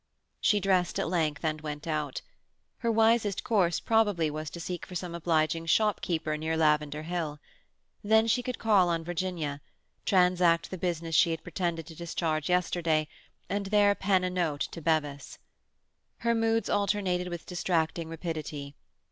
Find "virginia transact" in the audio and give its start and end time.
9.03-10.71